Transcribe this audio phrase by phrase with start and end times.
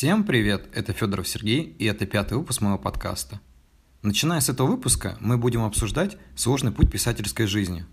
[0.00, 3.38] Всем привет, это Федоров Сергей, и это пятый выпуск моего подкаста.
[4.00, 7.84] Начиная с этого выпуска, мы будем обсуждать сложный путь писательской жизни.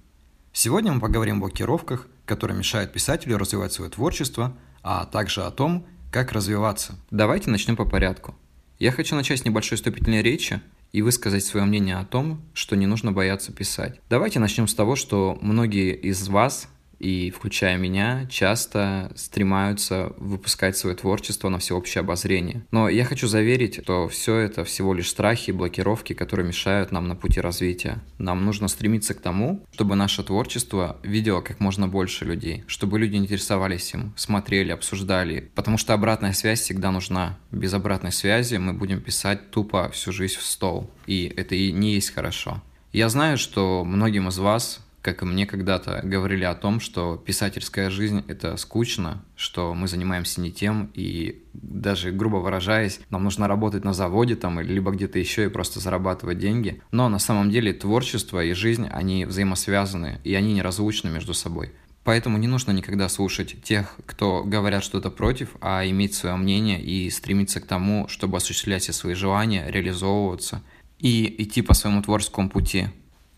[0.53, 5.85] Сегодня мы поговорим о блокировках, которые мешают писателю развивать свое творчество, а также о том,
[6.09, 6.97] как развиваться.
[7.11, 8.35] Давайте начнем по порядку.
[8.79, 10.61] Я хочу начать с небольшой вступительной речи
[10.93, 13.99] и высказать свое мнение о том, что не нужно бояться писать.
[14.09, 16.69] Давайте начнем с того, что многие из вас
[16.99, 22.65] и, включая меня, часто стремаются выпускать свое творчество на всеобщее обозрение.
[22.71, 27.07] Но я хочу заверить, что все это всего лишь страхи и блокировки, которые мешают нам
[27.07, 28.03] на пути развития.
[28.17, 33.15] Нам нужно стремиться к тому, чтобы наше творчество видело как можно больше людей, чтобы люди
[33.15, 37.37] интересовались им, смотрели, обсуждали, потому что обратная связь всегда нужна.
[37.51, 41.93] Без обратной связи мы будем писать тупо всю жизнь в стол, и это и не
[41.93, 42.61] есть хорошо.
[42.93, 47.89] Я знаю, что многим из вас как и мне когда-то, говорили о том, что писательская
[47.89, 53.83] жизнь— это скучно, что мы занимаемся не тем, и даже, грубо выражаясь, нам нужно работать
[53.83, 56.81] на заводе там, либо где-то еще и просто зарабатывать деньги.
[56.91, 61.71] Но на самом деле творчество и жизнь, они взаимосвязаны, и они неразлучны между собой.
[62.07, 67.09] Поэтому не нужно никогда слушать тех, кто говорят что-то против, а иметь свое мнение и
[67.09, 70.63] стремиться к тому, чтобы осуществлять все свои желания, реализовываться
[70.99, 72.87] и идти по своему творческому пути.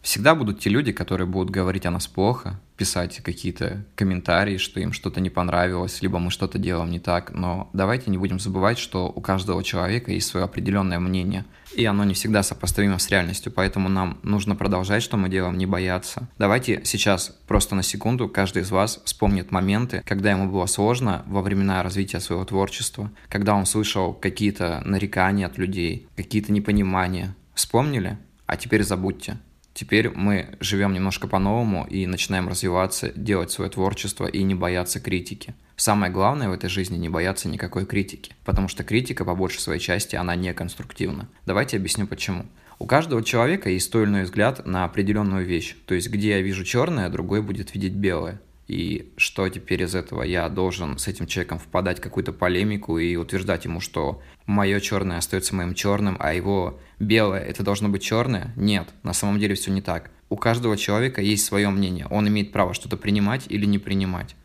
[0.02, 4.94] Всегда будут те люди, которые будут говорить о нас плохо, писать какие-то комментарии, что им
[4.94, 7.34] что-то не понравилось, либо мы что-то делаем не так.
[7.34, 12.06] Но давайте не будем забывать, что у каждого человека есть свое определенное мнение, и оно
[12.06, 16.30] не всегда сопоставимо с реальностью, поэтому нам нужно продолжать, что мы делаем, не бояться.
[16.38, 21.42] Давайте сейчас просто на секунду каждый из вас вспомнит моменты, когда ему было сложно во
[21.42, 27.36] времена развития своего творчества, когда он слышал какие-то нарекания от людей, какие-то непонимания.
[27.54, 28.18] Вспомнили?
[28.46, 29.38] А теперь забудьте.
[29.80, 35.56] Теперь мы живем немножко по-новому и начинаем развиваться, делать свое творчество и не бояться критики.
[35.78, 39.80] Самое главное в этой жизни не бояться никакой критики, потому что критика по большей своей
[39.80, 41.30] части, она не конструктивна.
[41.46, 42.46] Давайте объясню почему.
[42.78, 45.78] У каждого человека есть иной взгляд на определенную вещь.
[45.86, 48.42] То есть, где я вижу черное, другой будет видеть белое.
[48.70, 50.22] И что теперь из этого?
[50.22, 55.18] Я должен с этим человеком впадать в какую-то полемику и утверждать ему, что мое черное
[55.18, 58.54] остается моим черным, а его белое это должно быть черное?
[58.56, 60.12] Нет, на самом деле все не так.
[60.30, 62.06] У каждого человека есть свое мнение.
[62.12, 64.36] Он имеет право что-то принимать или не принимать.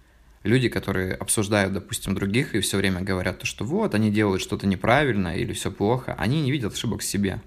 [0.42, 5.36] Люди, которые обсуждают, допустим, других и все время говорят, что вот, они делают что-то неправильно
[5.36, 7.42] или все плохо, они не видят ошибок в себе.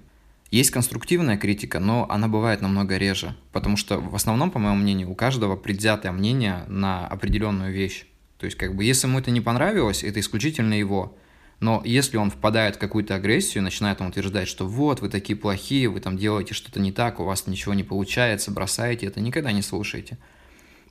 [0.50, 5.10] Есть конструктивная критика, но она бывает намного реже, потому что в основном, по моему мнению,
[5.10, 8.06] у каждого предвзятое мнение на определенную вещь.
[8.38, 11.16] То есть, как бы, если ему это не понравилось, это исключительно его.
[11.60, 15.88] Но если он впадает в какую-то агрессию, начинает там утверждать, что вот, вы такие плохие,
[15.88, 19.60] вы там делаете что-то не так, у вас ничего не получается, бросаете это, никогда не
[19.60, 20.18] слушайте.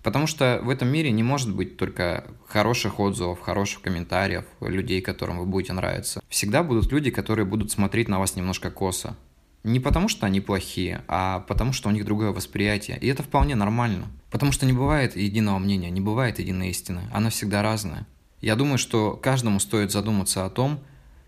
[0.03, 5.39] Потому что в этом мире не может быть только хороших отзывов, хороших комментариев, людей, которым
[5.39, 6.21] вы будете нравиться.
[6.29, 9.17] Всегда будут люди, которые будут смотреть на вас немножко косо.
[9.67, 12.97] Не потому, что они плохие, а потому, что у них другое восприятие.
[13.01, 14.07] И это вполне нормально.
[14.31, 17.01] Потому что не бывает единого мнения, не бывает единой истины.
[17.11, 18.07] Она всегда разная.
[18.39, 20.79] Я думаю, что каждому стоит задуматься о том,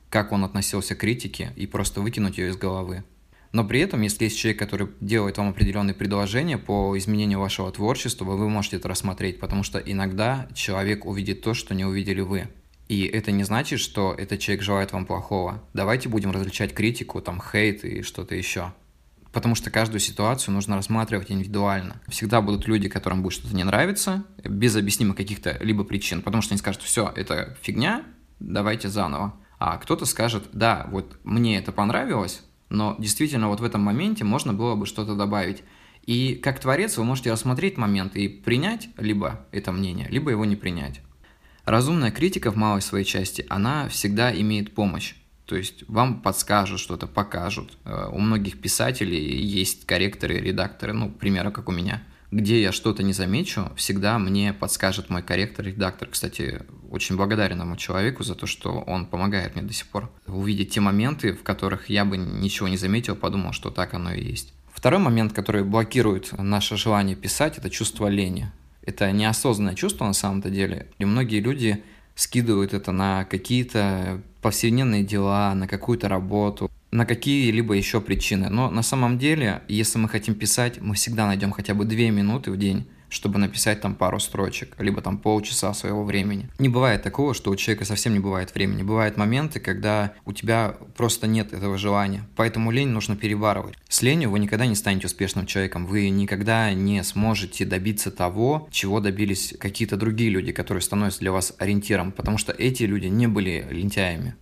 [0.09, 3.03] как он относился к критике и просто выкинуть ее из головы.
[3.51, 8.23] Но при этом, если есть человек, который делает вам определенные предложения по изменению вашего творчества,
[8.23, 12.47] вы можете это рассмотреть, потому что иногда человек увидит то, что не увидели вы.
[12.89, 15.63] И это не значит, что этот человек желает вам плохого.
[15.73, 18.73] Давайте будем различать критику, там, хейт и что-то еще
[19.31, 22.01] потому что каждую ситуацию нужно рассматривать индивидуально.
[22.07, 26.53] Всегда будут люди, которым будет что-то не нравиться, без объяснимых каких-то либо причин, потому что
[26.53, 28.03] они скажут, все, это фигня,
[28.39, 29.35] давайте заново.
[29.59, 34.53] А кто-то скажет, да, вот мне это понравилось, но действительно вот в этом моменте можно
[34.53, 35.63] было бы что-то добавить.
[36.05, 40.55] И как творец вы можете рассмотреть момент и принять либо это мнение, либо его не
[40.55, 41.01] принять.
[41.69, 45.13] Разумная критика в малой своей части, она всегда имеет помощь.
[45.45, 47.77] То есть вам подскажут что-то, покажут.
[47.85, 52.01] Э, у многих писателей есть корректоры, редакторы, ну, к примеру, как у меня.
[52.31, 56.07] Где я что-то не замечу, всегда мне подскажет мой корректор, редактор.
[56.09, 60.71] Кстати, очень благодарен этому человеку за то, что он помогает мне до сих пор увидеть
[60.71, 64.53] те моменты, в которых я бы ничего не заметил, подумал, что так оно и есть.
[64.73, 68.51] Второй момент, который блокирует наше желание писать, это чувство лени.
[68.89, 70.87] Это неосознанное чувство на самом-то деле.
[70.97, 71.83] И многие люди
[72.15, 78.49] скидывают это на какие-то повседневные дела, на какую-то работу, на какие-либо еще причины.
[78.49, 82.49] Но на самом деле, если мы хотим писать, мы всегда найдем хотя бы две минуты
[82.49, 86.49] в день чтобы написать там пару строчек, либо там полчаса своего времени.
[86.59, 88.83] Не бывает такого, что у человека совсем не бывает времени.
[88.83, 92.27] Бывают моменты, когда у тебя просто нет этого желания.
[92.35, 93.75] Поэтому лень нужно перебарывать.
[93.87, 95.85] С ленью вы никогда не станете успешным человеком.
[95.85, 101.53] Вы никогда не сможете добиться того, чего добились какие-то другие люди, которые становятся для вас
[101.57, 104.35] ориентиром, потому что эти люди не были лентяями.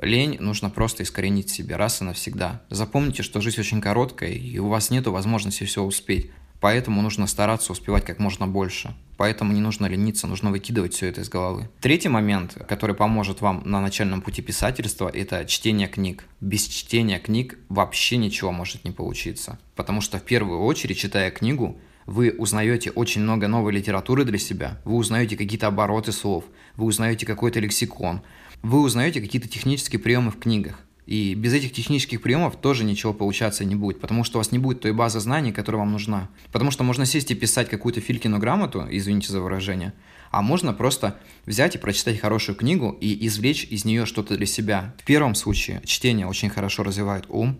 [0.00, 2.62] Лень нужно просто искоренить себе раз и навсегда.
[2.70, 6.30] Запомните, что жизнь очень короткая, и у вас нет возможности все успеть.
[6.60, 8.94] Поэтому нужно стараться успевать как можно больше.
[9.16, 11.68] Поэтому не нужно лениться, нужно выкидывать все это из головы.
[11.80, 16.24] Третий момент, который поможет вам на начальном пути писательства, это чтение книг.
[16.40, 19.58] Без чтения книг вообще ничего может не получиться.
[19.74, 24.80] Потому что в первую очередь, читая книгу, вы узнаете очень много новой литературы для себя,
[24.86, 26.44] вы узнаете какие-то обороты слов,
[26.74, 28.22] вы узнаете какой-то лексикон,
[28.62, 30.80] вы узнаете какие-то технические приемы в книгах.
[31.08, 34.58] И без этих технических приемов тоже ничего получаться не будет, потому что у вас не
[34.58, 36.28] будет той базы знаний, которая вам нужна.
[36.52, 39.94] Потому что можно сесть и писать какую-то Филькину грамоту, извините за выражение,
[40.30, 44.94] а можно просто взять и прочитать хорошую книгу и извлечь из нее что-то для себя.
[44.98, 47.58] В первом случае чтение очень хорошо развивает ум,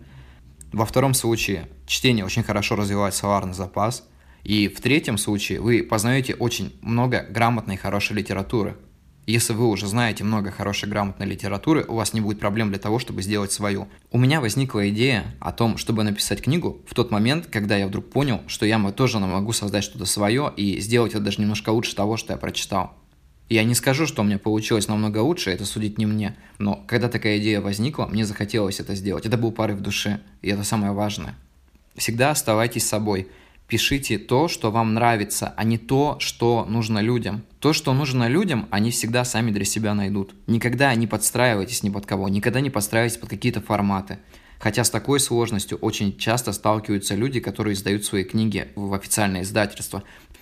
[0.71, 4.07] во втором случае чтение очень хорошо развивает словарный запас,
[4.43, 8.77] и в третьем случае вы познаете очень много грамотной и хорошей литературы,
[9.31, 12.99] если вы уже знаете много хорошей грамотной литературы, у вас не будет проблем для того,
[12.99, 13.87] чтобы сделать свою.
[14.11, 18.09] У меня возникла идея о том, чтобы написать книгу в тот момент, когда я вдруг
[18.09, 22.17] понял, что я тоже могу создать что-то свое и сделать это даже немножко лучше того,
[22.17, 22.93] что я прочитал.
[23.49, 26.35] Я не скажу, что у меня получилось намного лучше, это судить не мне.
[26.59, 29.25] Но когда такая идея возникла, мне захотелось это сделать.
[29.25, 31.35] Это был порыв души, и это самое важное.
[31.95, 33.27] Всегда оставайтесь собой.
[33.69, 37.43] Пишите то, что вам нравится, а не то, что нужно людям.
[37.59, 40.33] То, что нужно людям, они всегда сами для себя найдут.
[40.47, 44.17] Никогда не подстраивайтесь ни под кого, никогда не подстраивайтесь под какие-то форматы.
[44.57, 50.01] Хотя с такой сложностью очень часто сталкиваются люди, которые издают свои книги в официальное издательство.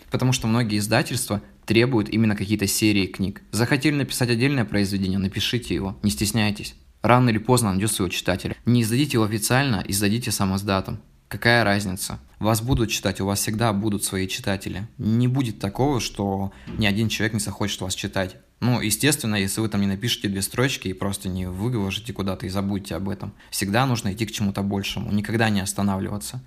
[0.10, 3.42] Потому что многие издательства требуют именно какие-то серии книг.
[3.52, 6.76] Захотели написать отдельное произведение, напишите его, не стесняйтесь.
[7.02, 8.56] Рано или поздно найдет своего читателя.
[8.66, 11.00] Не издадите его официально, издадите самоздатом.
[11.28, 12.22] Какая разница?
[12.40, 14.88] Вас будут читать, у вас всегда будут свои читатели.
[14.98, 18.38] Не будет такого, что ни один человек не захочет вас читать.
[18.60, 22.50] Ну, естественно, если вы там не напишете две строчки и просто не выложите куда-то и
[22.50, 23.34] забудете об этом.
[23.52, 26.44] Всегда нужно идти к чему-то большему, никогда не останавливаться.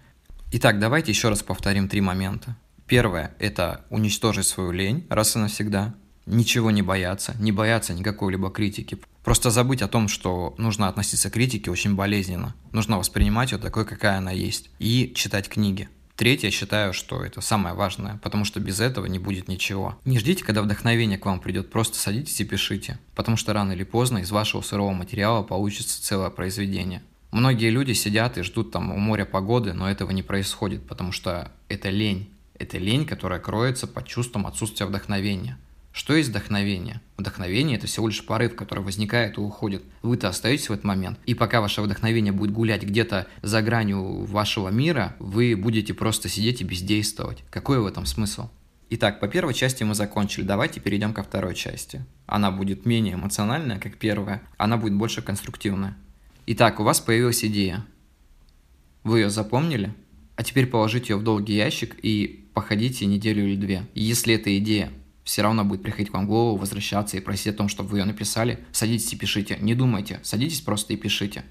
[0.52, 2.56] Итак, давайте еще раз повторим три момента.
[2.86, 5.94] Первое– это уничтожить свою лень раз и навсегда.
[6.26, 8.98] Ничего не бояться, не бояться никакой либо критики.
[9.24, 12.54] Просто забыть о том, что нужно относиться к критике очень болезненно.
[12.72, 14.70] Нужно воспринимать ее такой, какая она есть.
[14.78, 15.88] И читать книги.
[16.16, 19.98] Третье, считаю, что это самое важное, потому что без этого не будет ничего.
[20.04, 23.84] Не ждите, когда вдохновение к вам придет, просто садитесь и пишите, потому что рано или
[23.84, 27.02] поздно из вашего сырого материала получится целое произведение.
[27.30, 31.52] Многие люди сидят и ждут там у моря погоды, но этого не происходит, потому что
[31.68, 32.28] это лень.
[32.58, 35.56] Это лень, которая кроется под чувством отсутствия вдохновения.
[36.00, 37.02] Что есть вдохновение?
[37.18, 39.82] Вдохновение– это всего лишь порыв, который возникает и уходит.
[40.00, 44.70] Вы-то остаетесь в этот момент, и пока ваше вдохновение будет гулять где-то за гранью вашего
[44.70, 47.44] мира, вы будете просто сидеть и бездействовать.
[47.50, 48.48] Какой в этом смысл?
[48.88, 50.42] Итак, по первой части мы закончили.
[50.42, 52.02] Давайте перейдем ко второй части.
[52.24, 55.98] Она будет менее эмоциональная, как первая, она будет больше конструктивная.
[56.46, 57.84] Итак, у вас появилась идея.
[59.04, 59.92] Вы ее запомнили?
[60.36, 63.86] А теперь положите ее в долгий ящик и походите неделю или две.
[63.94, 64.90] Если эта идея
[65.30, 67.98] все равно будет приходить к вам в голову, возвращаться и просить о том, чтобы вы
[67.98, 69.58] ее написали, садитесь и пишите.
[69.60, 71.44] Не думайте, садитесь просто и пишите.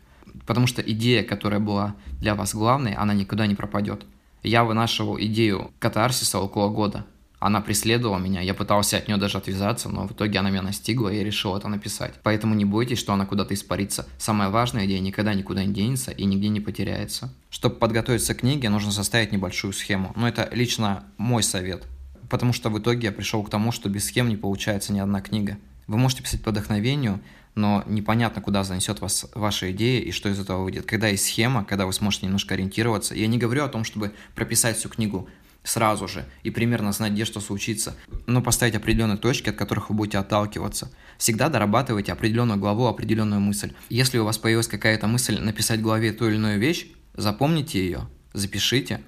[0.45, 4.05] Потому что идея, которая была для вас главной, она никуда не пропадет.
[4.43, 7.05] Я вынашивал идею катарсиса около года.
[7.39, 11.07] Она преследовала меня, я пытался от нее даже отвязаться, но в итоге она меня настигла,
[11.07, 12.15] и я решил это написать.
[12.21, 14.05] Поэтому не бойтесь, что она куда-то испарится.
[14.17, 17.33] Самая важная идея никогда никуда не денется и нигде не потеряется.
[17.49, 20.11] Чтобы подготовиться к книге, нужно составить небольшую схему.
[20.17, 21.87] Но это лично мой совет
[22.29, 25.21] потому что в итоге я пришел к тому, что без схем не получается ни одна
[25.21, 25.57] книга.
[25.87, 27.19] Вы можете писать по вдохновению,
[27.55, 30.85] но непонятно, куда занесет вас ваша идея и что из этого выйдет.
[30.85, 34.77] Когда есть схема, когда вы сможете немножко ориентироваться, я не говорю о том, чтобы прописать
[34.77, 35.27] всю книгу
[35.63, 37.95] сразу же и примерно знать, где что случится,
[38.27, 40.91] но поставить определенные точки, от которых вы будете отталкиваться.
[41.17, 43.73] Всегда дорабатывайте определенную главу, определенную мысль.
[43.89, 48.07] Если у вас появилась какая-то мысль написать в главе ту или иную вещь, запомните ее,
[48.33, 49.01] запишите,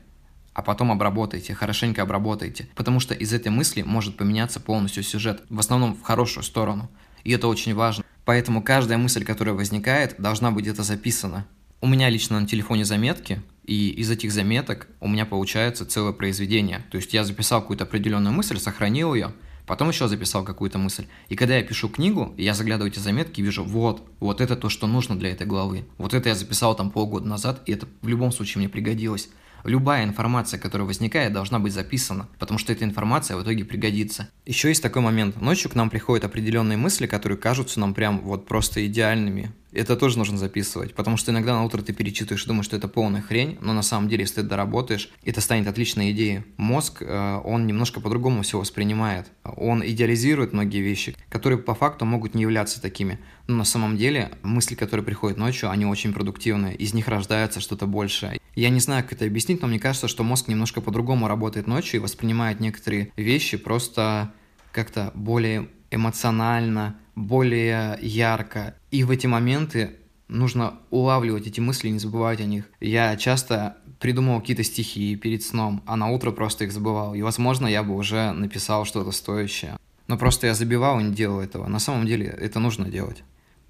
[0.53, 5.59] а потом обработайте, хорошенько обработайте, потому что из этой мысли может поменяться полностью сюжет, в
[5.59, 6.89] основном в хорошую сторону.
[7.23, 8.03] И это очень важно.
[8.25, 11.45] Поэтому каждая мысль, которая возникает, должна быть где-то записана.
[11.81, 16.85] У меня лично на телефоне заметки, и из этих заметок у меня получается целое произведение.
[16.91, 19.33] То есть я записал какую-то определенную мысль, сохранил ее,
[19.65, 21.05] потом еще записал какую-то мысль.
[21.29, 24.69] И когда я пишу книгу, я заглядываю эти заметки и вижу, вот, вот это то,
[24.69, 25.85] что нужно для этой главы.
[25.97, 29.29] Вот это я записал там полгода назад, и это в любом случае мне пригодилось.
[29.63, 34.29] Любая информация, которая возникает, должна быть записана, потому что эта информация в итоге пригодится.
[34.45, 35.41] Еще есть такой момент.
[35.41, 39.51] Ночью к нам приходят определенные мысли, которые кажутся нам прям вот просто идеальными.
[39.71, 42.89] Это тоже нужно записывать, потому что иногда на утро ты перечитываешь и думаешь, что это
[42.89, 46.43] полная хрень, но на самом деле, если ты доработаешь, это станет отличной идеей.
[46.57, 49.31] Мозг, э, он немножко по-другому все воспринимает.
[49.43, 53.19] Он идеализирует многие вещи, которые по факту могут не являться такими.
[53.47, 57.85] Но на самом деле мысли, которые приходят ночью, они очень продуктивные, из них рождается что-то
[57.85, 58.40] большее.
[58.55, 61.99] Я не знаю, как это объяснить, но мне кажется, что мозг немножко по-другому работает ночью
[61.99, 64.33] и воспринимает некоторые вещи просто
[64.71, 68.75] как-то более эмоционально, более ярко.
[68.89, 72.69] И в эти моменты нужно улавливать эти мысли и не забывать о них.
[72.79, 77.13] Я часто придумывал какие-то стихи перед сном, а на утро просто их забывал.
[77.13, 79.77] И, возможно, я бы уже написал что-то стоящее.
[80.07, 81.67] Но просто я забивал и не делал этого.
[81.67, 83.23] На самом деле это нужно делать.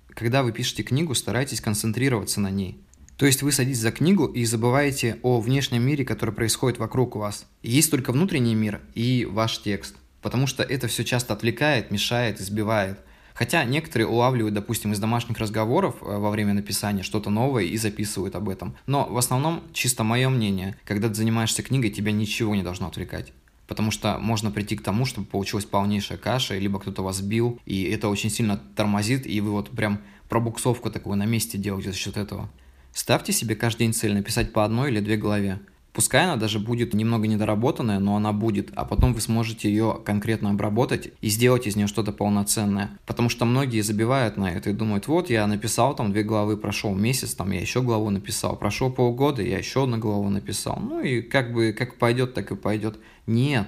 [0.10, 2.80] Когда вы пишете книгу, старайтесь концентрироваться на ней.
[3.22, 7.46] То есть вы садитесь за книгу и забываете о внешнем мире, который происходит вокруг вас.
[7.62, 9.96] Есть только внутренний мир и ваш текст.
[10.24, 13.00] Потому что это все часто отвлекает, мешает, избивает.
[13.36, 18.34] Хотя некоторые улавливают, допустим, из домашних разговоров э, во время написания что-то новое и записывают
[18.34, 18.76] об этом.
[18.88, 23.34] Но в основном, чисто мое мнение, когда ты занимаешься книгой, тебя ничего не должно отвлекать.
[23.68, 27.84] Потому что можно прийти к тому, чтобы получилась полнейшая каша, либо кто-то вас бил, и
[27.84, 32.18] это очень сильно тормозит, и вы вот прям пробуксовку такую на месте делаете за счет
[32.18, 32.50] этого.
[32.94, 35.60] Ставьте себе каждый день цель написать по одной или две главе.
[35.94, 40.52] Пускай она даже будет немного недоработанная, но она будет, а потом вы сможете ее конкретно
[40.52, 42.98] обработать и сделать из нее что-то полноценное.
[43.06, 46.96] Потому что многие забивают на это и думают, вот я написал там две главы, прошел
[46.96, 50.80] месяц, там я еще главу написал, прошло полгода, я еще одну главу написал.
[50.82, 52.98] Ну и как бы как пойдет, так и пойдет.
[53.28, 53.68] Нет,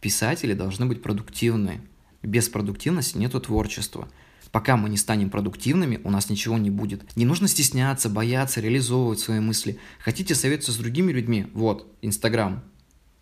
[0.00, 1.80] писатели должны быть продуктивны.
[2.22, 4.08] Без продуктивности нету творчества.
[4.52, 7.16] Пока мы не станем продуктивными, у нас ничего не будет.
[7.16, 9.78] Не нужно стесняться, бояться, реализовывать свои мысли.
[10.00, 11.46] Хотите советоваться с другими людьми?
[11.54, 12.64] Вот, Инстаграм.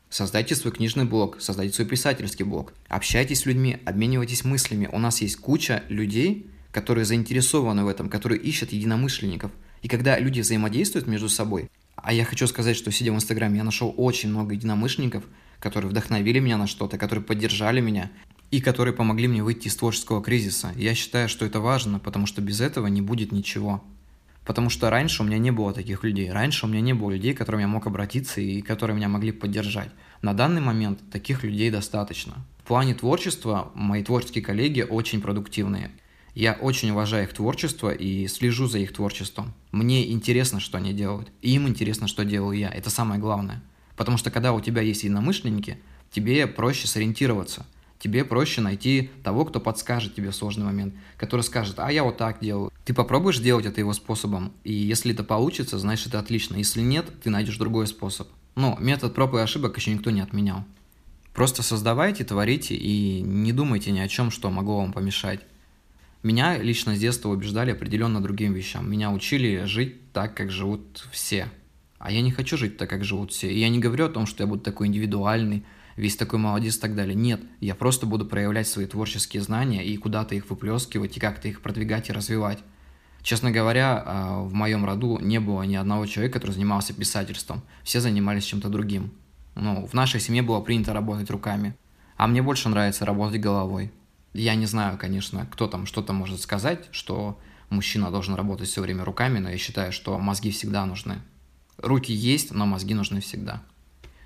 [0.08, 2.72] Создайте свой книжный блог, создайте свой писательский блог.
[2.88, 4.88] Общайтесь с людьми, обменивайтесь мыслями.
[4.90, 9.52] У нас есть куча людей, которые заинтересованы в этом, которые ищут единомышленников.
[9.82, 13.64] И когда люди взаимодействуют между собой, а я хочу сказать, что сидя в Инстаграме, я
[13.64, 15.24] нашел очень много единомышленников,
[15.60, 18.10] которые вдохновили меня на что-то, которые поддержали меня,
[18.50, 20.72] и которые помогли мне выйти из творческого кризиса.
[20.76, 23.82] Я считаю, что это важно, потому что без этого не будет ничего.
[24.44, 26.30] Потому что раньше у меня не было таких людей.
[26.30, 29.32] Раньше у меня не было людей, к которым я мог обратиться и которые меня могли
[29.32, 29.90] поддержать.
[30.22, 32.36] На данный момент таких людей достаточно.
[32.62, 35.90] В плане творчества мои творческие коллеги очень продуктивные.
[36.34, 39.52] Я очень уважаю их творчество и слежу за их творчеством.
[39.72, 41.30] Мне интересно, что они делают.
[41.42, 42.70] И им интересно, что делаю я.
[42.70, 43.62] Это самое главное.
[43.96, 45.78] Потому что когда у тебя есть единомышленники,
[46.10, 47.66] тебе проще сориентироваться–
[47.98, 52.16] тебе проще найти того, кто подскажет тебе в сложный момент, который скажет, а я вот
[52.16, 52.72] так делаю.
[52.84, 56.56] Ты попробуешь делать это его способом, и если это получится, значит это отлично.
[56.56, 58.28] Если нет, ты найдешь другой способ.
[58.54, 60.64] Но метод проб и ошибок еще никто не отменял.
[61.32, 65.40] Просто создавайте, творите и не думайте ни о чем, что могло вам помешать.
[66.24, 68.90] Меня лично с детства убеждали определенно другим вещам.
[68.90, 71.48] Меня учили жить так, как живут все.
[71.98, 73.52] А я не хочу жить так, как живут все.
[73.52, 75.64] И я не говорю о том, что я буду такой индивидуальный,
[75.98, 77.16] весь такой молодец и так далее.
[77.16, 81.60] Нет, я просто буду проявлять свои творческие знания и куда-то их выплескивать, и как-то их
[81.60, 82.60] продвигать и развивать.
[83.22, 87.62] Честно говоря, а, в моем роду не было ни одного человека, который занимался писательством.
[87.82, 89.12] Все занимались чем-то другим.
[89.56, 91.74] Ну, в нашей семье было принято работать руками.
[92.16, 93.92] А мне больше нравится работать головой.
[94.34, 97.40] Я не знаю, конечно, кто там что-то может сказать, что
[97.70, 101.16] мужчина должен работать все время руками, но я считаю, что мозги всегда нужны.
[101.76, 103.62] Руки есть, но мозги нужны всегда.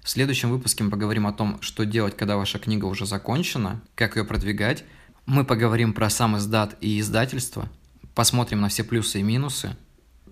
[0.03, 4.17] В следующем выпуске мы поговорим о том, что делать, когда ваша книга уже закончена, как
[4.17, 4.85] ее продвигать.
[5.27, 7.69] Мы поговорим про сам издат и издательство,
[8.15, 9.77] посмотрим на все плюсы и минусы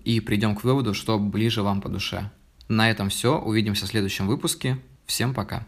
[0.03, 2.29] и придем к выводу, что ближе вам по душе.
[2.67, 3.39] На этом все.
[3.39, 4.77] Увидимся в следующем выпуске.
[5.05, 5.65] Всем пока.